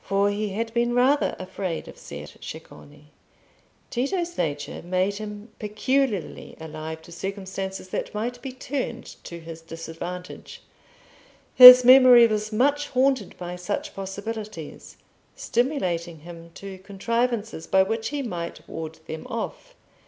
For 0.00 0.28
he 0.28 0.48
had 0.48 0.74
been 0.74 0.92
rather 0.92 1.36
afraid 1.38 1.86
of 1.86 1.96
Ser 1.96 2.26
Ceccone. 2.40 3.10
Tito's 3.90 4.36
nature 4.36 4.82
made 4.82 5.18
him 5.18 5.50
peculiarly 5.60 6.56
alive 6.58 7.00
to 7.02 7.12
circumstances 7.12 7.90
that 7.90 8.12
might 8.12 8.42
be 8.42 8.50
turned 8.50 9.04
to 9.22 9.38
his 9.38 9.60
disadvantage; 9.60 10.62
his 11.54 11.84
memory 11.84 12.26
was 12.26 12.52
much 12.52 12.88
haunted 12.88 13.38
by 13.38 13.54
such 13.54 13.94
possibilities, 13.94 14.96
stimulating 15.36 16.18
him 16.22 16.50
to 16.54 16.78
contrivances 16.78 17.68
by 17.68 17.84
which 17.84 18.08
he 18.08 18.20
might 18.20 18.66
ward 18.68 18.98
them 19.06 19.28
off. 19.28 19.76